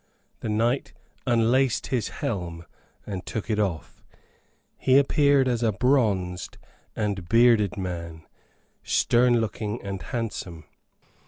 [0.39, 0.93] The knight
[1.27, 2.65] unlaced his helm
[3.05, 4.03] and took it off.
[4.75, 6.57] He appeared as a bronzed
[6.95, 8.25] and bearded man,
[8.81, 10.63] stern looking and handsome.